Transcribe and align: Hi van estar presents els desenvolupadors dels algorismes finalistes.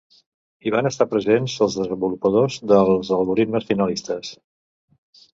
Hi 0.67 0.71
van 0.75 0.87
estar 0.89 1.05
presents 1.09 1.57
els 1.65 1.75
desenvolupadors 1.79 2.57
dels 2.71 3.11
algorismes 3.17 3.67
finalistes. 3.73 4.33